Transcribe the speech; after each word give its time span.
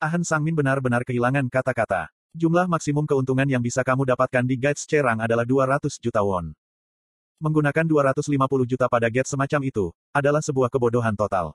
Ahan 0.00 0.24
Sangmin 0.24 0.56
benar-benar 0.56 1.04
kehilangan 1.04 1.52
kata-kata. 1.52 2.08
Jumlah 2.32 2.64
maksimum 2.64 3.04
keuntungan 3.04 3.44
yang 3.44 3.60
bisa 3.60 3.84
kamu 3.84 4.08
dapatkan 4.08 4.48
di 4.48 4.56
Gates 4.56 4.88
Cerang 4.88 5.20
adalah 5.20 5.44
200 5.44 6.00
juta 6.00 6.24
won. 6.24 6.56
Menggunakan 7.36 7.84
250 7.84 8.32
juta 8.64 8.88
pada 8.88 9.12
Gates 9.12 9.36
semacam 9.36 9.60
itu, 9.60 9.92
adalah 10.16 10.40
sebuah 10.40 10.72
kebodohan 10.72 11.12
total. 11.12 11.52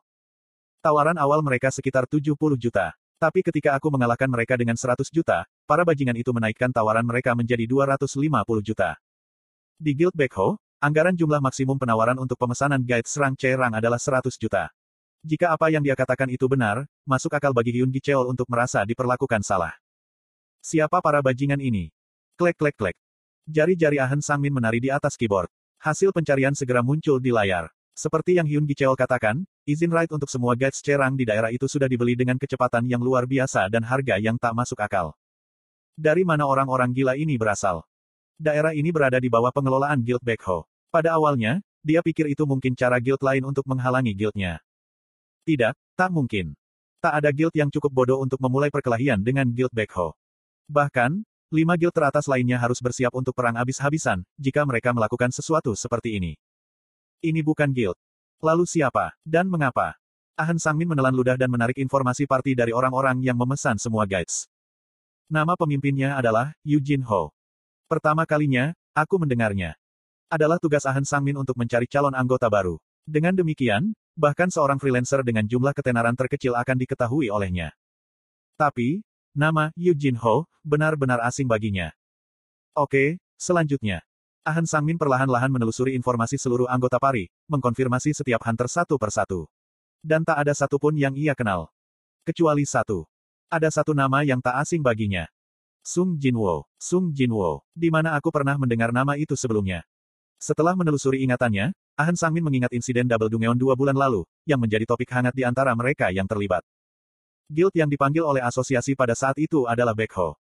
Tawaran 0.78 1.18
awal 1.18 1.42
mereka 1.42 1.74
sekitar 1.74 2.06
70 2.06 2.38
juta. 2.62 2.94
Tapi 3.18 3.42
ketika 3.42 3.74
aku 3.74 3.90
mengalahkan 3.90 4.30
mereka 4.30 4.54
dengan 4.62 4.78
100 4.78 5.10
juta, 5.10 5.50
para 5.66 5.82
bajingan 5.82 6.14
itu 6.14 6.30
menaikkan 6.30 6.70
tawaran 6.70 7.02
mereka 7.02 7.34
menjadi 7.34 7.66
250 7.66 8.62
juta. 8.62 8.94
Di 9.82 9.98
Guild 9.98 10.14
Backho, 10.14 10.62
anggaran 10.78 11.18
jumlah 11.18 11.42
maksimum 11.42 11.82
penawaran 11.82 12.22
untuk 12.22 12.38
pemesanan 12.38 12.86
guide 12.86 13.10
serang 13.10 13.34
Cerang 13.34 13.74
adalah 13.74 13.98
100 13.98 14.38
juta. 14.38 14.70
Jika 15.26 15.58
apa 15.58 15.74
yang 15.74 15.82
dia 15.82 15.98
katakan 15.98 16.30
itu 16.30 16.46
benar, 16.46 16.86
masuk 17.02 17.34
akal 17.34 17.50
bagi 17.50 17.74
Hyun 17.74 17.90
Gicheol 17.90 18.30
untuk 18.30 18.46
merasa 18.46 18.86
diperlakukan 18.86 19.42
salah. 19.42 19.74
Siapa 20.62 21.02
para 21.02 21.18
bajingan 21.18 21.58
ini? 21.58 21.90
Klek 22.38 22.54
klek 22.54 22.78
klek. 22.78 22.94
Jari-jari 23.50 23.98
Ahan 23.98 24.22
Sangmin 24.22 24.54
menari 24.54 24.78
di 24.78 24.94
atas 24.94 25.18
keyboard. 25.18 25.50
Hasil 25.82 26.14
pencarian 26.14 26.54
segera 26.54 26.86
muncul 26.86 27.18
di 27.18 27.34
layar. 27.34 27.74
Seperti 27.98 28.38
yang 28.38 28.46
Hyun 28.46 28.70
Gicheol 28.70 28.94
katakan, 28.94 29.42
izin 29.66 29.90
ride 29.90 30.14
untuk 30.14 30.30
semua 30.30 30.54
guides 30.54 30.78
cerang 30.86 31.18
di 31.18 31.26
daerah 31.26 31.50
itu 31.50 31.66
sudah 31.66 31.90
dibeli 31.90 32.14
dengan 32.14 32.38
kecepatan 32.38 32.86
yang 32.86 33.02
luar 33.02 33.26
biasa 33.26 33.66
dan 33.74 33.82
harga 33.82 34.22
yang 34.22 34.38
tak 34.38 34.54
masuk 34.54 34.78
akal. 34.78 35.18
Dari 35.98 36.22
mana 36.22 36.46
orang-orang 36.46 36.94
gila 36.94 37.18
ini 37.18 37.34
berasal? 37.34 37.82
Daerah 38.38 38.78
ini 38.78 38.94
berada 38.94 39.18
di 39.18 39.34
bawah 39.34 39.50
pengelolaan 39.50 40.06
Guild 40.06 40.22
Backho. 40.22 40.70
Pada 40.94 41.18
awalnya, 41.18 41.66
dia 41.82 42.06
pikir 42.06 42.30
itu 42.30 42.46
mungkin 42.46 42.78
cara 42.78 43.02
guild 43.02 43.26
lain 43.26 43.42
untuk 43.42 43.66
menghalangi 43.66 44.14
guildnya. 44.14 44.62
Tidak, 45.46 45.78
tak 45.94 46.10
mungkin. 46.10 46.58
Tak 46.98 47.22
ada 47.22 47.30
guild 47.30 47.54
yang 47.54 47.70
cukup 47.70 47.94
bodoh 47.94 48.18
untuk 48.18 48.42
memulai 48.42 48.74
perkelahian 48.74 49.22
dengan 49.22 49.46
Guild 49.46 49.70
Backho. 49.70 50.18
Bahkan, 50.66 51.22
lima 51.54 51.78
guild 51.78 51.94
teratas 51.94 52.26
lainnya 52.26 52.58
harus 52.58 52.82
bersiap 52.82 53.14
untuk 53.14 53.38
perang 53.38 53.54
habis-habisan, 53.54 54.26
jika 54.42 54.66
mereka 54.66 54.90
melakukan 54.90 55.30
sesuatu 55.30 55.78
seperti 55.78 56.18
ini. 56.18 56.34
Ini 57.22 57.46
bukan 57.46 57.70
guild. 57.70 57.94
Lalu 58.42 58.66
siapa, 58.66 59.14
dan 59.22 59.46
mengapa? 59.46 59.94
Ahan 60.34 60.58
Sangmin 60.58 60.90
menelan 60.90 61.14
ludah 61.14 61.38
dan 61.38 61.54
menarik 61.54 61.78
informasi 61.78 62.26
party 62.26 62.58
dari 62.58 62.74
orang-orang 62.74 63.22
yang 63.22 63.38
memesan 63.38 63.78
semua 63.78 64.10
guides. 64.10 64.50
Nama 65.30 65.54
pemimpinnya 65.54 66.18
adalah, 66.18 66.58
Eugene 66.66 67.06
Ho. 67.06 67.30
Pertama 67.86 68.26
kalinya, 68.26 68.74
aku 68.98 69.22
mendengarnya. 69.22 69.78
Adalah 70.26 70.58
tugas 70.58 70.90
Ahan 70.90 71.06
Sangmin 71.06 71.38
untuk 71.38 71.54
mencari 71.54 71.86
calon 71.86 72.18
anggota 72.18 72.50
baru. 72.50 72.82
Dengan 73.06 73.38
demikian, 73.38 73.94
bahkan 74.16 74.48
seorang 74.48 74.80
freelancer 74.80 75.22
dengan 75.22 75.44
jumlah 75.46 75.76
ketenaran 75.76 76.16
terkecil 76.16 76.56
akan 76.56 76.80
diketahui 76.80 77.28
olehnya. 77.30 77.76
Tapi, 78.56 79.04
nama 79.36 79.70
Eugene 79.76 80.18
Ho 80.24 80.48
benar-benar 80.64 81.20
asing 81.28 81.46
baginya. 81.46 81.92
Oke, 82.72 83.20
selanjutnya. 83.36 84.02
Ahan 84.48 84.64
Sangmin 84.64 84.96
perlahan-lahan 84.96 85.52
menelusuri 85.52 85.98
informasi 85.98 86.40
seluruh 86.40 86.72
anggota 86.72 87.02
pari, 87.02 87.28
mengkonfirmasi 87.52 88.16
setiap 88.16 88.46
hunter 88.48 88.72
satu 88.72 88.96
persatu. 88.96 89.50
Dan 90.00 90.22
tak 90.22 90.38
ada 90.46 90.54
satupun 90.54 90.96
yang 90.96 91.18
ia 91.18 91.34
kenal. 91.34 91.74
Kecuali 92.24 92.62
satu. 92.62 93.10
Ada 93.50 93.82
satu 93.82 93.98
nama 93.98 94.22
yang 94.22 94.42
tak 94.42 94.62
asing 94.62 94.86
baginya. 94.86 95.26
Sung 95.82 96.18
Jinwo. 96.18 96.66
Sung 96.78 97.10
Jinwo. 97.10 97.66
Di 97.74 97.90
mana 97.90 98.14
aku 98.18 98.30
pernah 98.30 98.58
mendengar 98.58 98.94
nama 98.94 99.18
itu 99.18 99.34
sebelumnya. 99.34 99.86
Setelah 100.38 100.78
menelusuri 100.78 101.26
ingatannya, 101.26 101.74
Ahan 101.96 102.20
Sangmin 102.20 102.44
mengingat 102.44 102.76
insiden 102.76 103.08
Double 103.08 103.32
Dungeon 103.32 103.56
dua 103.56 103.72
bulan 103.72 103.96
lalu, 103.96 104.28
yang 104.44 104.60
menjadi 104.60 104.84
topik 104.84 105.08
hangat 105.16 105.32
di 105.32 105.48
antara 105.48 105.72
mereka 105.72 106.12
yang 106.12 106.28
terlibat. 106.28 106.60
Guild 107.48 107.72
yang 107.72 107.88
dipanggil 107.88 108.20
oleh 108.20 108.44
asosiasi 108.44 109.00
pada 109.00 109.16
saat 109.16 109.40
itu 109.40 109.64
adalah 109.64 109.96
Backho. 109.96 110.36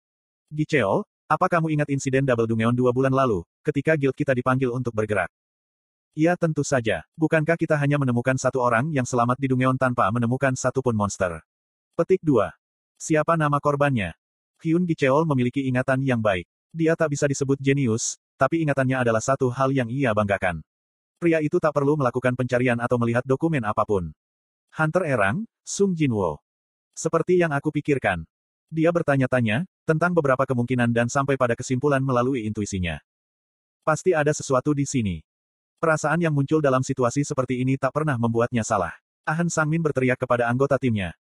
Gicheol, 0.49 1.05
apa 1.29 1.45
kamu 1.45 1.69
ingat 1.77 1.93
insiden 1.93 2.25
Double 2.25 2.49
Dungeon 2.49 2.73
dua 2.73 2.89
bulan 2.89 3.13
lalu, 3.13 3.45
ketika 3.61 3.93
guild 3.93 4.17
kita 4.17 4.33
dipanggil 4.33 4.73
untuk 4.73 4.97
bergerak? 4.97 5.29
Ya 6.17 6.33
tentu 6.33 6.65
saja, 6.65 7.05
bukankah 7.21 7.53
kita 7.53 7.77
hanya 7.77 8.01
menemukan 8.01 8.33
satu 8.33 8.57
orang 8.57 8.89
yang 8.89 9.05
selamat 9.05 9.37
di 9.37 9.45
Dungeon 9.53 9.77
tanpa 9.77 10.09
menemukan 10.09 10.57
satupun 10.57 10.97
monster? 10.97 11.37
Petik 11.93 12.25
2. 12.25 12.49
Siapa 12.97 13.37
nama 13.37 13.61
korbannya? 13.61 14.17
Hyun 14.65 14.89
Gicheol 14.89 15.29
memiliki 15.29 15.69
ingatan 15.69 16.01
yang 16.01 16.17
baik. 16.17 16.49
Dia 16.73 16.97
tak 16.97 17.13
bisa 17.13 17.29
disebut 17.29 17.61
jenius, 17.61 18.17
tapi 18.41 18.65
ingatannya 18.65 19.05
adalah 19.05 19.21
satu 19.21 19.53
hal 19.53 19.69
yang 19.69 19.85
ia 19.93 20.17
banggakan. 20.17 20.65
Pria 21.23 21.39
itu 21.39 21.55
tak 21.55 21.71
perlu 21.71 21.95
melakukan 21.95 22.35
pencarian 22.35 22.75
atau 22.83 22.99
melihat 22.99 23.23
dokumen 23.23 23.63
apa 23.63 23.87
pun. 23.87 24.11
Hunter 24.75 25.07
Erang, 25.07 25.47
Sung 25.63 25.95
Jinwo. 25.95 26.43
Seperti 26.91 27.39
yang 27.39 27.55
aku 27.55 27.71
pikirkan. 27.71 28.27
Dia 28.67 28.91
bertanya-tanya, 28.91 29.63
tentang 29.87 30.11
beberapa 30.11 30.43
kemungkinan 30.43 30.91
dan 30.91 31.07
sampai 31.07 31.39
pada 31.39 31.55
kesimpulan 31.55 32.03
melalui 32.03 32.43
intuisinya. 32.43 32.99
Pasti 33.87 34.11
ada 34.11 34.35
sesuatu 34.35 34.75
di 34.75 34.83
sini. 34.83 35.23
Perasaan 35.79 36.19
yang 36.19 36.35
muncul 36.35 36.59
dalam 36.59 36.83
situasi 36.83 37.23
seperti 37.23 37.63
ini 37.63 37.79
tak 37.79 37.95
pernah 37.95 38.19
membuatnya 38.19 38.67
salah. 38.67 38.91
Ahan 39.23 39.47
Sangmin 39.47 39.79
berteriak 39.79 40.19
kepada 40.19 40.51
anggota 40.51 40.75
timnya. 40.75 41.15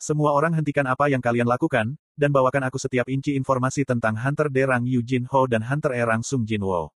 Semua 0.00 0.32
orang 0.32 0.56
hentikan 0.56 0.88
apa 0.88 1.12
yang 1.12 1.20
kalian 1.20 1.44
lakukan, 1.44 2.00
dan 2.16 2.32
bawakan 2.32 2.72
aku 2.72 2.80
setiap 2.80 3.04
inci 3.12 3.36
informasi 3.36 3.84
tentang 3.84 4.16
Hunter 4.16 4.48
Derang 4.48 4.88
Jin 4.88 5.28
Ho 5.28 5.44
dan 5.44 5.60
Hunter 5.60 5.92
Erang 5.92 6.24
Sung 6.24 6.48
Jin 6.48 6.64
Wo. 6.64 6.88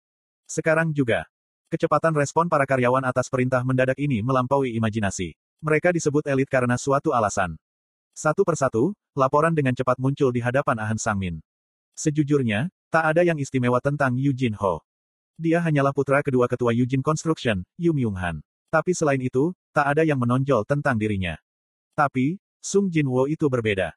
Sekarang 0.48 0.96
juga. 0.96 1.28
Kecepatan 1.76 2.16
respon 2.16 2.48
para 2.48 2.64
karyawan 2.64 3.04
atas 3.04 3.28
perintah 3.28 3.60
mendadak 3.60 4.00
ini 4.00 4.24
melampaui 4.24 4.80
imajinasi. 4.80 5.36
Mereka 5.60 5.92
disebut 5.92 6.24
elit 6.24 6.48
karena 6.48 6.80
suatu 6.80 7.12
alasan. 7.12 7.60
Satu 8.16 8.48
persatu, 8.48 8.96
laporan 9.12 9.52
dengan 9.52 9.76
cepat 9.76 10.00
muncul 10.00 10.32
di 10.32 10.40
hadapan 10.40 10.80
Ahan 10.80 10.96
Sangmin. 10.96 11.44
Sejujurnya, 11.92 12.72
tak 12.88 13.12
ada 13.12 13.28
yang 13.28 13.36
istimewa 13.36 13.84
tentang 13.84 14.16
Jin 14.16 14.56
Ho. 14.56 14.88
Dia 15.36 15.60
hanyalah 15.68 15.92
putra 15.92 16.24
kedua 16.24 16.48
ketua 16.48 16.72
Eugene 16.72 17.04
Construction, 17.04 17.68
Yu 17.76 17.92
Myung 17.92 18.16
Han. 18.24 18.40
Tapi 18.72 18.96
selain 18.96 19.20
itu, 19.20 19.52
tak 19.76 20.00
ada 20.00 20.08
yang 20.08 20.16
menonjol 20.16 20.64
tentang 20.64 20.96
dirinya. 20.96 21.36
Tapi, 21.92 22.40
Sung 22.64 22.88
Jin 22.88 23.12
Wo 23.12 23.28
itu 23.28 23.52
berbeda. 23.52 23.92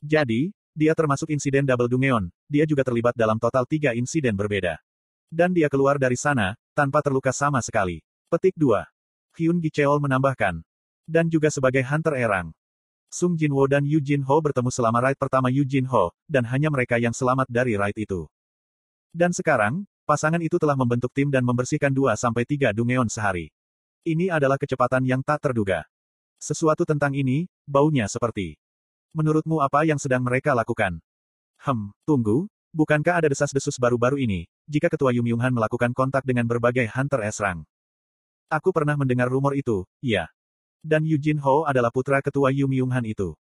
Jadi, 0.00 0.48
dia 0.72 0.96
termasuk 0.96 1.28
insiden 1.28 1.68
Double 1.68 1.92
Dungeon, 1.92 2.32
dia 2.48 2.64
juga 2.64 2.88
terlibat 2.88 3.12
dalam 3.12 3.36
total 3.36 3.68
tiga 3.68 3.92
insiden 3.92 4.32
berbeda. 4.32 4.80
Dan 5.28 5.52
dia 5.52 5.68
keluar 5.68 6.00
dari 6.00 6.16
sana, 6.16 6.56
tanpa 6.78 7.02
terluka 7.02 7.34
sama 7.34 7.58
sekali. 7.58 7.98
Petik 8.30 8.54
2. 8.54 8.86
Hyun 9.34 9.58
Gicheol 9.58 9.98
menambahkan. 9.98 10.62
Dan 11.02 11.26
juga 11.26 11.50
sebagai 11.50 11.82
Hunter 11.82 12.14
Erang. 12.14 12.54
Sung 13.10 13.34
Jinwo 13.34 13.66
dan 13.66 13.82
Yu 13.82 13.98
Jin 13.98 14.22
Ho 14.22 14.38
bertemu 14.38 14.70
selama 14.70 15.02
raid 15.02 15.18
pertama 15.18 15.50
Yu 15.50 15.66
Jin 15.66 15.88
Ho, 15.90 16.14
dan 16.30 16.46
hanya 16.46 16.70
mereka 16.70 17.00
yang 17.00 17.16
selamat 17.16 17.48
dari 17.50 17.74
raid 17.74 17.96
itu. 17.98 18.28
Dan 19.10 19.32
sekarang, 19.32 19.88
pasangan 20.04 20.38
itu 20.38 20.60
telah 20.60 20.76
membentuk 20.76 21.10
tim 21.16 21.32
dan 21.32 21.42
membersihkan 21.42 21.90
2-3 21.90 22.70
dungeon 22.76 23.08
sehari. 23.08 23.48
Ini 24.04 24.30
adalah 24.30 24.60
kecepatan 24.60 25.02
yang 25.08 25.24
tak 25.24 25.40
terduga. 25.40 25.88
Sesuatu 26.38 26.84
tentang 26.84 27.16
ini, 27.16 27.48
baunya 27.64 28.06
seperti. 28.06 28.60
Menurutmu 29.16 29.64
apa 29.64 29.88
yang 29.88 29.96
sedang 29.96 30.20
mereka 30.20 30.52
lakukan? 30.52 31.00
Hem, 31.64 31.90
tunggu, 32.04 32.46
bukankah 32.72 33.24
ada 33.24 33.28
desas-desus 33.28 33.76
baru-baru 33.76 34.20
ini, 34.22 34.48
jika 34.68 34.88
Ketua 34.92 35.12
Yu 35.12 35.24
Myung 35.24 35.40
Han 35.44 35.56
melakukan 35.56 35.92
kontak 35.96 36.24
dengan 36.24 36.48
berbagai 36.48 36.88
Hunter 36.88 37.24
S-Rang? 37.28 37.64
Aku 38.48 38.72
pernah 38.72 38.96
mendengar 38.96 39.28
rumor 39.28 39.52
itu, 39.52 39.84
iya. 40.00 40.32
Dan 40.80 41.04
Yu 41.04 41.20
Jin 41.20 41.36
Ho 41.44 41.68
adalah 41.68 41.92
putra 41.92 42.24
ketua 42.24 42.48
Yu 42.48 42.64
Myung 42.64 42.88
Han 42.94 43.04
itu. 43.04 43.36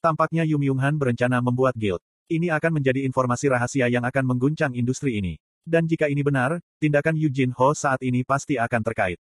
Tampaknya 0.00 0.48
Yu 0.48 0.56
Myung 0.56 0.80
Han 0.80 0.96
berencana 0.96 1.44
membuat 1.44 1.76
guild. 1.76 2.00
Ini 2.26 2.54
akan 2.56 2.80
menjadi 2.80 3.04
informasi 3.04 3.52
rahasia 3.52 3.86
yang 3.90 4.06
akan 4.06 4.24
mengguncang 4.24 4.72
industri 4.72 5.20
ini. 5.20 5.36
Dan 5.66 5.84
jika 5.90 6.06
ini 6.06 6.22
benar, 6.22 6.62
tindakan 6.78 7.18
Yu 7.18 7.28
Jin 7.28 7.52
Ho 7.58 7.74
saat 7.74 8.00
ini 8.00 8.22
pasti 8.22 8.56
akan 8.56 8.80
terkait. 8.86 9.18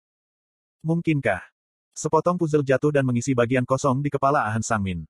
Mungkinkah? 0.86 1.42
Sepotong 1.98 2.38
puzzle 2.38 2.64
jatuh 2.64 2.94
dan 2.94 3.04
mengisi 3.04 3.34
bagian 3.34 3.66
kosong 3.66 4.00
di 4.00 4.14
kepala 4.14 4.46
Ahan 4.46 4.62
Sangmin. 4.62 5.04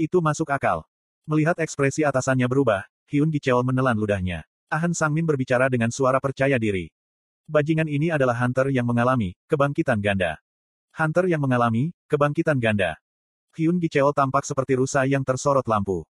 Itu 0.00 0.24
masuk 0.24 0.48
akal. 0.48 0.82
Melihat 1.28 1.60
ekspresi 1.60 2.02
atasannya 2.02 2.48
berubah, 2.48 2.88
Hyun 3.10 3.26
Gicheol 3.34 3.66
menelan 3.66 3.98
ludahnya. 3.98 4.46
Ahan 4.70 4.94
Sangmin 4.94 5.26
berbicara 5.26 5.66
dengan 5.66 5.90
suara 5.90 6.22
percaya 6.22 6.62
diri. 6.62 6.94
Bajingan 7.50 7.90
ini 7.90 8.14
adalah 8.14 8.38
hunter 8.38 8.70
yang 8.70 8.86
mengalami 8.86 9.34
kebangkitan 9.50 9.98
ganda. 9.98 10.38
Hunter 10.94 11.26
yang 11.26 11.42
mengalami 11.42 11.90
kebangkitan 12.06 12.62
ganda. 12.62 12.94
Hyun 13.58 13.82
Gicheol 13.82 14.14
tampak 14.14 14.46
seperti 14.46 14.78
rusa 14.78 15.02
yang 15.10 15.26
tersorot 15.26 15.66
lampu. 15.66 16.06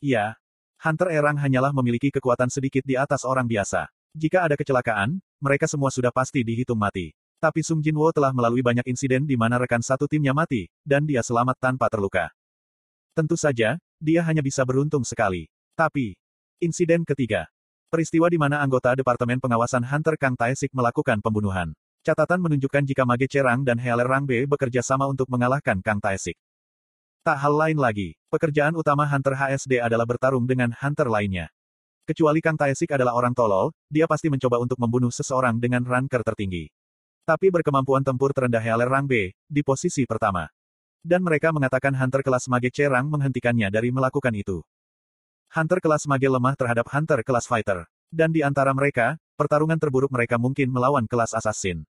Ya, 0.00 0.40
Hunter 0.80 1.12
Erang 1.12 1.36
hanyalah 1.36 1.76
memiliki 1.76 2.08
kekuatan 2.08 2.48
sedikit 2.48 2.80
di 2.80 2.96
atas 2.96 3.28
orang 3.28 3.44
biasa. 3.44 3.92
Jika 4.16 4.48
ada 4.48 4.56
kecelakaan, 4.56 5.20
mereka 5.36 5.68
semua 5.68 5.92
sudah 5.92 6.08
pasti 6.08 6.40
dihitung 6.40 6.80
mati. 6.80 7.12
Tapi 7.44 7.60
Sung 7.60 7.84
Jinwo 7.84 8.08
telah 8.08 8.32
melalui 8.32 8.64
banyak 8.64 8.88
insiden 8.88 9.28
di 9.28 9.36
mana 9.36 9.60
rekan 9.60 9.84
satu 9.84 10.08
timnya 10.08 10.32
mati, 10.32 10.72
dan 10.80 11.04
dia 11.04 11.20
selamat 11.20 11.60
tanpa 11.60 11.92
terluka. 11.92 12.32
Tentu 13.12 13.36
saja, 13.36 13.76
dia 14.00 14.20
hanya 14.24 14.40
bisa 14.40 14.64
beruntung 14.64 15.04
sekali. 15.04 15.50
Tapi, 15.76 16.14
insiden 16.58 17.06
ketiga. 17.06 17.46
Peristiwa 17.88 18.28
di 18.28 18.36
mana 18.36 18.60
anggota 18.60 18.92
Departemen 18.92 19.40
Pengawasan 19.40 19.80
Hunter 19.86 20.18
Kang 20.20 20.36
Taesik 20.36 20.74
melakukan 20.76 21.24
pembunuhan. 21.24 21.72
Catatan 22.04 22.42
menunjukkan 22.44 22.84
jika 22.84 23.02
Mage 23.08 23.26
Cerang 23.30 23.64
dan 23.64 23.80
Healer 23.80 24.04
Rang 24.04 24.28
B 24.28 24.44
bekerja 24.44 24.84
sama 24.84 25.08
untuk 25.08 25.26
mengalahkan 25.32 25.80
Kang 25.80 26.02
Taesik. 26.02 26.36
Tak 27.24 27.38
hal 27.40 27.54
lain 27.56 27.78
lagi, 27.80 28.14
pekerjaan 28.28 28.76
utama 28.76 29.08
Hunter 29.08 29.34
HSD 29.34 29.80
adalah 29.82 30.04
bertarung 30.04 30.44
dengan 30.44 30.70
Hunter 30.72 31.08
lainnya. 31.08 31.48
Kecuali 32.08 32.40
Kang 32.40 32.56
Taesik 32.56 32.92
adalah 32.92 33.12
orang 33.12 33.36
tolol, 33.36 33.68
dia 33.88 34.08
pasti 34.08 34.32
mencoba 34.32 34.56
untuk 34.60 34.80
membunuh 34.80 35.12
seseorang 35.12 35.60
dengan 35.60 35.84
ranker 35.84 36.24
tertinggi. 36.24 36.72
Tapi 37.28 37.52
berkemampuan 37.52 38.00
tempur 38.00 38.32
terendah 38.32 38.64
Healer 38.64 38.88
Rang 38.88 39.04
B, 39.04 39.36
di 39.44 39.60
posisi 39.60 40.08
pertama. 40.08 40.48
Dan 41.04 41.20
mereka 41.20 41.52
mengatakan 41.52 41.92
Hunter 41.92 42.24
kelas 42.24 42.48
Mage 42.48 42.72
Cerang 42.72 43.12
menghentikannya 43.12 43.68
dari 43.68 43.92
melakukan 43.92 44.32
itu. 44.32 44.64
Hunter 45.48 45.80
kelas 45.80 46.04
Mage 46.04 46.28
lemah 46.28 46.52
terhadap 46.52 46.84
Hunter 46.92 47.24
kelas 47.24 47.48
Fighter. 47.48 47.88
Dan 48.12 48.32
di 48.32 48.44
antara 48.44 48.76
mereka, 48.76 49.16
pertarungan 49.32 49.80
terburuk 49.80 50.12
mereka 50.12 50.36
mungkin 50.36 50.68
melawan 50.68 51.08
kelas 51.08 51.32
Assassin. 51.32 51.88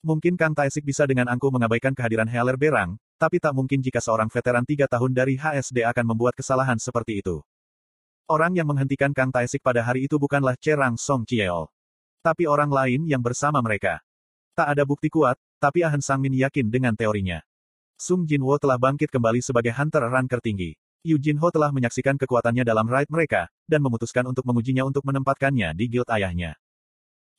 Mungkin 0.00 0.40
Kang 0.40 0.56
Taesik 0.56 0.88
bisa 0.88 1.04
dengan 1.04 1.28
angkuh 1.28 1.52
mengabaikan 1.52 1.92
kehadiran 1.92 2.24
Healer 2.24 2.56
Berang, 2.56 2.96
tapi 3.20 3.36
tak 3.36 3.52
mungkin 3.52 3.84
jika 3.84 4.00
seorang 4.00 4.32
veteran 4.32 4.64
tiga 4.64 4.88
tahun 4.88 5.12
dari 5.12 5.36
HSD 5.36 5.84
akan 5.84 6.08
membuat 6.08 6.32
kesalahan 6.40 6.80
seperti 6.80 7.20
itu. 7.20 7.44
Orang 8.24 8.56
yang 8.56 8.64
menghentikan 8.64 9.12
Kang 9.12 9.28
Taesik 9.28 9.60
pada 9.60 9.84
hari 9.84 10.08
itu 10.08 10.16
bukanlah 10.16 10.56
Cerang 10.56 10.96
Song 10.96 11.28
Chieol. 11.28 11.68
Tapi 12.24 12.48
orang 12.48 12.72
lain 12.72 13.04
yang 13.04 13.20
bersama 13.20 13.60
mereka. 13.60 14.00
Tak 14.56 14.72
ada 14.72 14.88
bukti 14.88 15.12
kuat, 15.12 15.36
tapi 15.60 15.84
Ahn 15.84 16.00
Sangmin 16.00 16.32
yakin 16.32 16.72
dengan 16.72 16.96
teorinya. 16.96 17.44
Sung 18.00 18.24
Jinwo 18.24 18.56
telah 18.56 18.80
bangkit 18.80 19.12
kembali 19.12 19.44
sebagai 19.44 19.76
hunter 19.76 20.08
ranker 20.08 20.40
tinggi. 20.40 20.72
Yu 21.00 21.16
Jinho 21.16 21.48
telah 21.48 21.72
menyaksikan 21.72 22.20
kekuatannya 22.20 22.60
dalam 22.60 22.84
raid 22.84 23.08
mereka, 23.08 23.48
dan 23.64 23.80
memutuskan 23.80 24.28
untuk 24.28 24.44
mengujinya 24.44 24.84
untuk 24.84 25.00
menempatkannya 25.08 25.72
di 25.72 25.88
guild 25.88 26.08
ayahnya. 26.12 26.60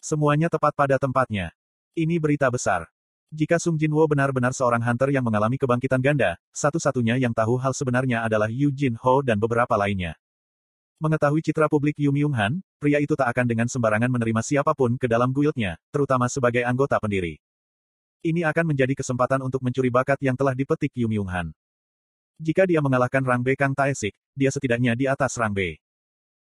Semuanya 0.02 0.50
tepat 0.50 0.74
pada 0.74 0.98
tempatnya. 0.98 1.54
Ini 1.94 2.18
berita 2.18 2.50
besar. 2.50 2.90
Jika 3.30 3.62
Sung 3.62 3.78
Jinwo 3.78 4.02
benar-benar 4.10 4.52
seorang 4.52 4.82
hunter 4.82 5.14
yang 5.14 5.22
mengalami 5.22 5.62
kebangkitan 5.62 6.02
ganda, 6.02 6.42
satu-satunya 6.50 7.22
yang 7.22 7.38
tahu 7.38 7.62
hal 7.62 7.78
sebenarnya 7.78 8.26
adalah 8.26 8.50
Yu 8.50 8.74
Jinho 8.74 9.22
dan 9.22 9.38
beberapa 9.38 9.78
lainnya. 9.78 10.18
Mengetahui 10.98 11.46
citra 11.46 11.70
publik 11.70 12.02
Yu 12.02 12.10
Myung 12.10 12.34
Han, 12.34 12.66
pria 12.82 12.98
itu 12.98 13.14
tak 13.14 13.30
akan 13.30 13.46
dengan 13.46 13.70
sembarangan 13.70 14.10
menerima 14.10 14.42
siapa 14.42 14.74
pun 14.74 14.98
ke 14.98 15.06
dalam 15.06 15.30
guildnya, 15.30 15.78
terutama 15.94 16.26
sebagai 16.34 16.66
anggota 16.66 16.98
pendiri. 16.98 17.38
Ini 18.26 18.42
akan 18.50 18.74
menjadi 18.74 18.98
kesempatan 18.98 19.46
untuk 19.46 19.62
mencuri 19.62 19.94
bakat 19.94 20.18
yang 20.18 20.34
telah 20.34 20.58
dipetik 20.58 20.94
Yu 20.98 21.06
Myung 21.06 21.30
Han. 21.30 21.54
Jika 22.42 22.66
dia 22.66 22.82
mengalahkan 22.82 23.22
Rang 23.22 23.46
B 23.46 23.54
Kang 23.54 23.78
Taesik, 23.78 24.18
dia 24.34 24.50
setidaknya 24.50 24.98
di 24.98 25.06
atas 25.06 25.38
Rang 25.38 25.54
B. 25.54 25.78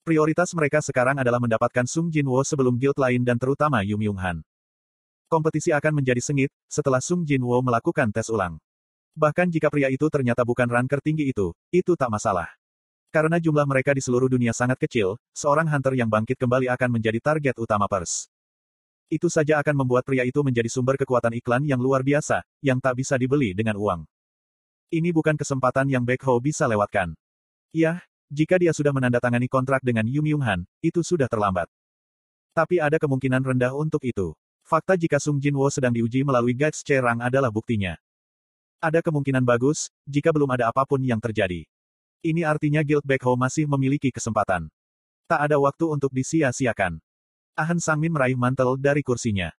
Prioritas 0.08 0.56
mereka 0.56 0.80
sekarang 0.80 1.20
adalah 1.20 1.44
mendapatkan 1.44 1.84
Sung 1.84 2.08
Jinwo 2.08 2.40
sebelum 2.48 2.80
guild 2.80 2.96
lain 2.96 3.20
dan 3.28 3.36
terutama 3.36 3.84
Yu 3.84 4.00
Myung 4.00 4.16
Han. 4.16 4.48
Kompetisi 5.28 5.76
akan 5.76 6.00
menjadi 6.00 6.24
sengit, 6.24 6.56
setelah 6.72 7.04
Sung 7.04 7.28
Jinwo 7.28 7.60
melakukan 7.60 8.16
tes 8.16 8.32
ulang. 8.32 8.64
Bahkan 9.12 9.52
jika 9.52 9.68
pria 9.68 9.92
itu 9.92 10.08
ternyata 10.08 10.48
bukan 10.48 10.72
ranker 10.72 11.04
tinggi 11.04 11.28
itu, 11.36 11.52
itu 11.68 12.00
tak 12.00 12.08
masalah. 12.08 12.48
Karena 13.12 13.36
jumlah 13.36 13.68
mereka 13.68 13.92
di 13.92 14.00
seluruh 14.00 14.32
dunia 14.32 14.56
sangat 14.56 14.80
kecil, 14.80 15.20
seorang 15.36 15.68
hunter 15.68 16.00
yang 16.00 16.08
bangkit 16.08 16.40
kembali 16.40 16.72
akan 16.72 16.96
menjadi 16.96 17.20
target 17.20 17.60
utama 17.60 17.92
pers. 17.92 18.32
Itu 19.12 19.28
saja 19.28 19.60
akan 19.60 19.84
membuat 19.84 20.08
pria 20.08 20.24
itu 20.24 20.40
menjadi 20.48 20.72
sumber 20.72 20.96
kekuatan 20.96 21.36
iklan 21.36 21.68
yang 21.68 21.84
luar 21.84 22.08
biasa, 22.08 22.40
yang 22.64 22.80
tak 22.80 23.04
bisa 23.04 23.20
dibeli 23.20 23.52
dengan 23.52 23.76
uang. 23.76 24.08
Ini 24.94 25.10
bukan 25.10 25.34
kesempatan 25.34 25.90
yang 25.90 26.06
Baekho 26.06 26.38
bisa 26.38 26.70
lewatkan. 26.70 27.18
Ya, 27.74 28.06
jika 28.30 28.62
dia 28.62 28.70
sudah 28.70 28.94
menandatangani 28.94 29.50
kontrak 29.50 29.82
dengan 29.82 30.06
Yu 30.06 30.22
Myung 30.22 30.46
Han, 30.46 30.70
itu 30.86 31.02
sudah 31.02 31.26
terlambat. 31.26 31.66
Tapi 32.54 32.78
ada 32.78 33.02
kemungkinan 33.02 33.42
rendah 33.42 33.74
untuk 33.74 34.06
itu. 34.06 34.38
Fakta 34.62 34.94
jika 34.94 35.18
Sung 35.18 35.42
Jinwo 35.42 35.66
sedang 35.74 35.98
diuji 35.98 36.22
melalui 36.22 36.54
Guides 36.54 36.86
Cerang 36.86 37.26
adalah 37.26 37.50
buktinya. 37.50 37.98
Ada 38.78 39.02
kemungkinan 39.02 39.42
bagus, 39.42 39.90
jika 40.06 40.30
belum 40.30 40.54
ada 40.54 40.70
apa 40.70 40.86
pun 40.86 41.02
yang 41.02 41.18
terjadi. 41.18 41.66
Ini 42.22 42.46
artinya 42.46 42.86
Guild 42.86 43.02
Backhoe 43.02 43.34
masih 43.34 43.66
memiliki 43.66 44.14
kesempatan. 44.14 44.70
Tak 45.26 45.42
ada 45.50 45.58
waktu 45.58 45.90
untuk 45.90 46.14
disia-siakan. 46.14 47.02
Ahn 47.58 47.82
Sangmin 47.82 48.14
meraih 48.14 48.38
mantel 48.38 48.78
dari 48.78 49.02
kursinya. 49.02 49.50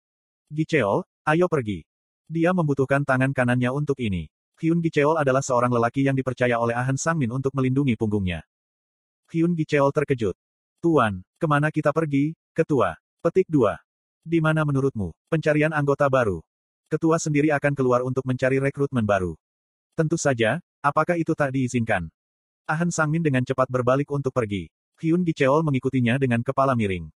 Gicheol, 0.47 1.03
ayo 1.27 1.51
pergi. 1.51 1.83
Dia 2.31 2.55
membutuhkan 2.55 3.03
tangan 3.03 3.35
kanannya 3.35 3.75
untuk 3.75 3.99
ini. 3.99 4.34
Hyun 4.55 4.79
Gicheol 4.79 5.19
adalah 5.19 5.43
seorang 5.43 5.67
lelaki 5.67 6.06
yang 6.06 6.15
dipercaya 6.15 6.55
oleh 6.62 6.79
Ahn 6.79 6.95
Sangmin 6.95 7.27
untuk 7.35 7.51
melindungi 7.59 7.99
punggungnya. 7.99 8.47
Hyun 9.35 9.51
Gicheol 9.59 9.91
terkejut. 9.91 10.39
Tuan, 10.79 11.27
ke 11.43 11.47
mana 11.51 11.75
kita 11.75 11.91
pergi, 11.91 12.39
ketua? 12.55 12.95
Petik 13.19 13.51
2. 13.51 13.75
Di 14.23 14.39
mana 14.39 14.62
menurutmu, 14.62 15.11
pencarian 15.27 15.75
anggota 15.75 16.06
baru? 16.06 16.39
Ketua 16.87 17.19
sendiri 17.19 17.51
akan 17.51 17.75
keluar 17.75 18.06
untuk 18.06 18.23
mencari 18.23 18.62
rekrutmen 18.62 19.03
baru. 19.03 19.35
Tentu 19.99 20.15
saja, 20.15 20.62
apakah 20.79 21.19
itu 21.19 21.35
tak 21.35 21.50
diizinkan? 21.50 22.07
Ahn 22.65 22.95
Sangmin 22.95 23.27
dengan 23.27 23.43
cepat 23.43 23.67
berbalik 23.67 24.07
untuk 24.15 24.31
pergi. 24.31 24.71
Hyun 25.03 25.27
Gicheol 25.27 25.67
mengikutinya 25.67 26.15
dengan 26.17 26.47
kepala 26.47 26.79
miring. 26.79 27.11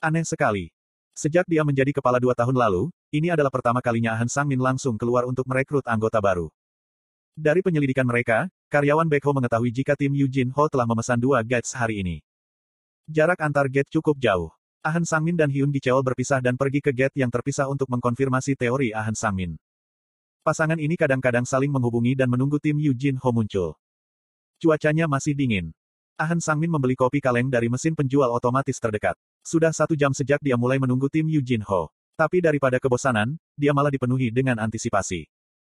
Aneh 0.00 0.24
sekali. 0.24 0.72
Sejak 1.12 1.44
dia 1.44 1.68
menjadi 1.68 1.92
kepala 1.92 2.16
dua 2.16 2.32
tahun 2.32 2.56
lalu, 2.56 2.88
ini 3.12 3.28
adalah 3.28 3.52
pertama 3.52 3.84
kalinya 3.84 4.16
Ahn 4.16 4.32
Sangmin 4.32 4.58
langsung 4.58 4.96
keluar 4.96 5.28
untuk 5.28 5.44
merekrut 5.44 5.84
anggota 5.84 6.22
baru. 6.24 6.48
Dari 7.38 7.62
penyelidikan 7.62 8.02
mereka, 8.02 8.50
karyawan 8.66 9.06
Baekho 9.06 9.30
mengetahui 9.30 9.70
jika 9.70 9.94
tim 9.94 10.10
Eugene 10.10 10.50
Ho 10.58 10.66
telah 10.66 10.90
memesan 10.90 11.22
dua 11.22 11.38
gates 11.46 11.70
hari 11.70 12.02
ini. 12.02 12.16
Jarak 13.06 13.38
antar 13.38 13.70
gate 13.70 13.86
cukup 13.94 14.18
jauh. 14.18 14.50
Ahn 14.82 15.06
Sangmin 15.06 15.38
dan 15.38 15.46
Hyun 15.46 15.70
Gicheol 15.70 16.02
berpisah 16.02 16.42
dan 16.42 16.58
pergi 16.58 16.82
ke 16.82 16.90
gate 16.90 17.14
yang 17.14 17.30
terpisah 17.30 17.70
untuk 17.70 17.86
mengkonfirmasi 17.94 18.58
teori 18.58 18.90
Ahn 18.90 19.14
Sangmin. 19.14 19.54
Pasangan 20.42 20.82
ini 20.82 20.98
kadang-kadang 20.98 21.46
saling 21.46 21.70
menghubungi 21.70 22.18
dan 22.18 22.26
menunggu 22.26 22.58
tim 22.58 22.74
Eugene 22.74 23.22
Ho 23.22 23.30
muncul. 23.30 23.78
Cuacanya 24.58 25.06
masih 25.06 25.38
dingin. 25.38 25.70
Ahn 26.18 26.42
Sangmin 26.42 26.74
membeli 26.74 26.98
kopi 26.98 27.22
kaleng 27.22 27.54
dari 27.54 27.70
mesin 27.70 27.94
penjual 27.94 28.34
otomatis 28.34 28.82
terdekat. 28.82 29.14
Sudah 29.46 29.70
satu 29.70 29.94
jam 29.94 30.10
sejak 30.10 30.42
dia 30.42 30.58
mulai 30.58 30.82
menunggu 30.82 31.06
tim 31.06 31.30
Jin 31.30 31.62
Ho. 31.70 31.94
Tapi 32.18 32.42
daripada 32.42 32.82
kebosanan, 32.82 33.38
dia 33.54 33.70
malah 33.70 33.94
dipenuhi 33.94 34.34
dengan 34.34 34.58
antisipasi. 34.58 35.30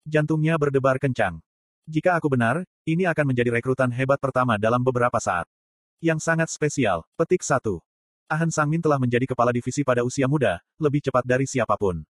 Jantungnya 0.07 0.55
berdebar 0.55 0.95
kencang. 0.95 1.43
Jika 1.89 2.21
aku 2.21 2.29
benar, 2.29 2.61
ini 2.85 3.09
akan 3.09 3.33
menjadi 3.33 3.49
rekrutan 3.49 3.89
hebat 3.89 4.21
pertama 4.21 4.61
dalam 4.61 4.77
beberapa 4.85 5.17
saat. 5.17 5.49
Yang 5.97 6.21
sangat 6.21 6.53
spesial, 6.53 7.01
petik 7.17 7.41
satu. 7.41 7.81
Ahn 8.29 8.53
Sangmin 8.53 8.77
telah 8.77 9.01
menjadi 9.01 9.25
kepala 9.25 9.49
divisi 9.49 9.81
pada 9.81 10.05
usia 10.05 10.29
muda, 10.29 10.61
lebih 10.77 11.01
cepat 11.01 11.25
dari 11.25 11.49
siapa 11.49 11.73
pun. 11.81 12.05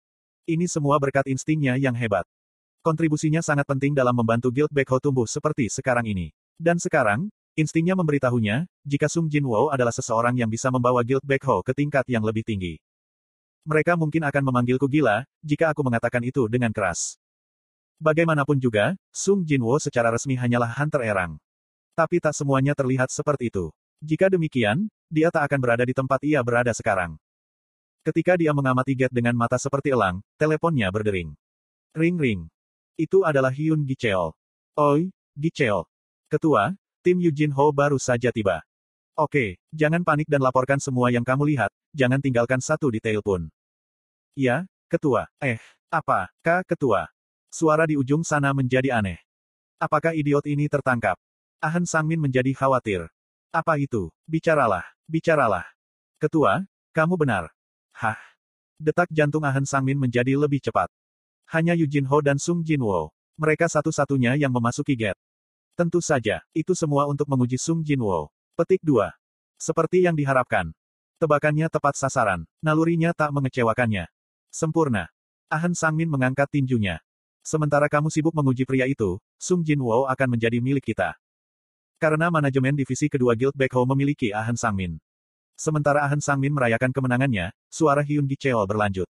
Ini 0.48 0.64
semua 0.64 0.96
berkat 0.96 1.28
instingnya 1.28 1.76
yang 1.76 1.92
hebat. 1.92 2.24
Kontribusinya 2.80 3.44
sangat 3.44 3.68
penting 3.68 3.92
dalam 3.92 4.16
membantu 4.16 4.48
Guild 4.48 4.72
Backho 4.72 4.96
tumbuh 4.96 5.28
seperti 5.28 5.68
sekarang 5.68 6.08
ini. 6.08 6.32
Dan 6.56 6.80
sekarang, 6.80 7.28
instingnya 7.52 7.92
memberitahunya, 8.00 8.64
jika 8.80 9.12
Sung 9.12 9.28
Jinwo 9.28 9.68
adalah 9.68 9.92
seseorang 9.92 10.40
yang 10.40 10.48
bisa 10.48 10.72
membawa 10.72 11.04
Guild 11.04 11.28
Backho 11.28 11.60
ke 11.60 11.76
tingkat 11.76 12.08
yang 12.08 12.24
lebih 12.24 12.48
tinggi. 12.48 12.80
Mereka 13.68 13.92
mungkin 14.00 14.24
akan 14.24 14.40
memanggilku 14.40 14.88
gila, 14.88 15.28
jika 15.44 15.76
aku 15.76 15.84
mengatakan 15.84 16.24
itu 16.24 16.48
dengan 16.48 16.72
keras. 16.72 17.20
Bagaimanapun 17.96 18.60
juga, 18.60 18.92
Sung 19.08 19.40
Jinwo 19.40 19.80
secara 19.80 20.12
resmi 20.12 20.36
hanyalah 20.36 20.68
Hunter 20.76 21.00
Erang. 21.00 21.40
Tapi 21.96 22.20
tak 22.20 22.36
semuanya 22.36 22.76
terlihat 22.76 23.08
seperti 23.08 23.48
itu. 23.48 23.72
Jika 24.04 24.28
demikian, 24.28 24.92
dia 25.08 25.32
tak 25.32 25.48
akan 25.48 25.60
berada 25.64 25.84
di 25.88 25.96
tempat 25.96 26.20
ia 26.20 26.44
berada 26.44 26.68
sekarang. 26.76 27.16
Ketika 28.04 28.36
dia 28.36 28.52
mengamati 28.52 28.92
Get 28.92 29.08
dengan 29.08 29.32
mata 29.32 29.56
seperti 29.56 29.96
elang, 29.96 30.20
teleponnya 30.36 30.92
berdering. 30.92 31.32
Ring-ring. 31.96 32.46
Itu 33.00 33.24
adalah 33.24 33.48
Hyun 33.48 33.88
Gicheol. 33.88 34.36
Oi, 34.76 35.08
Gicheol. 35.32 35.88
Ketua, 36.28 36.76
tim 37.00 37.16
Eugene 37.16 37.56
Ho 37.56 37.72
baru 37.72 37.96
saja 37.96 38.28
tiba. 38.28 38.60
Oke, 39.16 39.56
jangan 39.72 40.04
panik 40.04 40.28
dan 40.28 40.44
laporkan 40.44 40.76
semua 40.76 41.08
yang 41.08 41.24
kamu 41.24 41.56
lihat, 41.56 41.72
jangan 41.96 42.20
tinggalkan 42.20 42.60
satu 42.60 42.92
detail 42.92 43.24
pun. 43.24 43.48
Ya, 44.36 44.68
ketua. 44.92 45.32
Eh, 45.40 45.56
apa, 45.88 46.28
Kak 46.44 46.68
Ketua? 46.68 47.08
Suara 47.56 47.88
di 47.88 47.96
ujung 47.96 48.20
sana 48.20 48.52
menjadi 48.52 49.00
aneh. 49.00 49.16
Apakah 49.80 50.12
idiot 50.12 50.44
ini 50.44 50.68
tertangkap? 50.68 51.16
Ahn 51.56 51.88
Sangmin 51.88 52.20
menjadi 52.20 52.52
khawatir. 52.52 53.08
Apa 53.48 53.80
itu? 53.80 54.12
Bicaralah, 54.28 54.84
bicaralah. 55.08 55.64
Ketua, 56.20 56.68
kamu 56.92 57.16
benar. 57.16 57.48
Hah? 57.96 58.20
Detak 58.76 59.08
jantung 59.08 59.40
Ahn 59.40 59.64
Sangmin 59.64 59.96
menjadi 59.96 60.36
lebih 60.36 60.60
cepat. 60.60 60.92
Hanya 61.48 61.72
Eugene 61.72 62.04
Ho 62.12 62.20
dan 62.20 62.36
Sung 62.36 62.60
Jinwo. 62.60 63.16
Mereka 63.40 63.72
satu-satunya 63.72 64.36
yang 64.36 64.52
memasuki 64.52 64.92
gate. 64.92 65.16
Tentu 65.80 66.04
saja, 66.04 66.44
itu 66.52 66.76
semua 66.76 67.08
untuk 67.08 67.24
menguji 67.24 67.56
Sung 67.56 67.80
Jinwo. 67.80 68.28
Petik 68.52 68.84
2. 68.84 69.08
Seperti 69.56 70.04
yang 70.04 70.12
diharapkan. 70.12 70.76
Tebakannya 71.16 71.72
tepat 71.72 71.96
sasaran. 71.96 72.44
Nalurinya 72.60 73.16
tak 73.16 73.32
mengecewakannya. 73.32 74.12
Sempurna. 74.52 75.08
Ahn 75.48 75.72
Sangmin 75.72 76.12
mengangkat 76.12 76.52
tinjunya. 76.52 77.00
Sementara 77.46 77.86
kamu 77.86 78.10
sibuk 78.10 78.34
menguji 78.34 78.66
pria 78.66 78.90
itu, 78.90 79.22
Sung 79.38 79.62
Jinwo 79.62 80.10
akan 80.10 80.34
menjadi 80.34 80.58
milik 80.58 80.90
kita. 80.90 81.14
Karena 81.94 82.26
manajemen 82.26 82.74
divisi 82.74 83.06
kedua 83.06 83.38
Guild 83.38 83.54
Backhoe 83.54 83.86
memiliki 83.86 84.34
Ahn 84.34 84.58
Sangmin. 84.58 84.98
Sementara 85.54 86.02
Ahn 86.02 86.18
Sangmin 86.18 86.50
merayakan 86.50 86.90
kemenangannya, 86.90 87.54
suara 87.70 88.02
Hyun 88.02 88.26
Gicheol 88.26 88.66
berlanjut. 88.66 89.06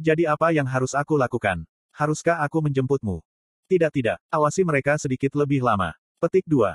Jadi 0.00 0.24
apa 0.24 0.56
yang 0.56 0.64
harus 0.64 0.96
aku 0.96 1.20
lakukan? 1.20 1.68
Haruskah 1.92 2.40
aku 2.40 2.64
menjemputmu? 2.64 3.20
Tidak 3.68 3.92
tidak, 3.92 4.24
awasi 4.32 4.64
mereka 4.64 4.96
sedikit 4.96 5.36
lebih 5.36 5.60
lama. 5.60 5.92
Petik 6.16 6.48
2. 6.48 6.72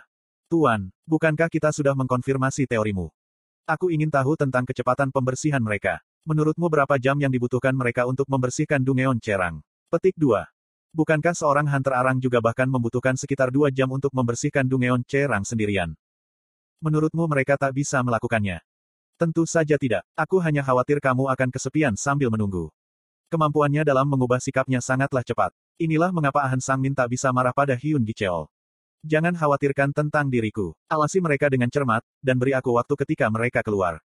Tuan, 0.53 0.93
bukankah 1.10 1.50
kita 1.50 1.74
sudah 1.74 1.98
mengkonfirmasi 1.98 2.70
teorimu? 2.70 3.10
Aku 3.65 3.89
ingin 3.89 4.13
tahu 4.13 4.38
tentang 4.38 4.70
kecepatan 4.70 5.10
pembersihan 5.10 5.65
mereka. 5.65 5.98
Menurutmu 6.29 6.70
berapa 6.70 7.01
jam 7.01 7.17
yang 7.17 7.34
dibutuhkan 7.34 7.74
mereka 7.74 8.05
untuk 8.05 8.29
membersihkan 8.29 8.86
Dungeon 8.86 9.17
Cerang? 9.17 9.65
Petik 9.89 10.13
2. 10.13 10.61
Bukankah 10.92 11.32
seorang 11.32 11.72
hunter 11.72 11.96
arang 11.96 12.20
juga 12.20 12.44
bahkan 12.44 12.68
membutuhkan 12.68 13.16
sekitar 13.16 13.48
dua 13.48 13.72
jam 13.72 13.88
untuk 13.96 14.12
membersihkan 14.12 14.68
Dungeon 14.68 15.08
Cerang 15.08 15.48
sendirian? 15.48 15.96
Menurutmu 16.84 17.32
mereka 17.32 17.56
tak 17.56 17.72
bisa 17.72 18.04
melakukannya? 18.04 18.60
Tentu 19.16 19.48
saja 19.48 19.80
tidak. 19.80 20.04
Aku 20.20 20.44
hanya 20.44 20.60
khawatir 20.60 21.00
kamu 21.00 21.32
akan 21.32 21.48
kesepian 21.48 21.96
sambil 21.96 22.28
menunggu. 22.28 22.68
Kemampuannya 23.32 23.88
dalam 23.88 24.04
mengubah 24.04 24.44
sikapnya 24.44 24.84
sangatlah 24.84 25.24
cepat. 25.24 25.56
Inilah 25.80 26.12
mengapa 26.12 26.44
Ahan 26.44 26.60
Sang 26.60 26.84
Min 26.84 26.92
tak 26.92 27.08
bisa 27.08 27.32
marah 27.32 27.56
pada 27.56 27.72
Hyun 27.80 28.04
Gicheol. 28.04 28.52
Jangan 29.08 29.32
khawatirkan 29.32 29.96
tentang 29.96 30.28
diriku. 30.28 30.76
Awasi 30.92 31.24
mereka 31.24 31.48
dengan 31.48 31.72
cermat, 31.72 32.04
dan 32.20 32.36
beri 32.36 32.52
aku 32.52 32.76
waktu 32.76 32.94
ketika 33.00 33.32
mereka 33.32 33.64
keluar. 33.64 34.04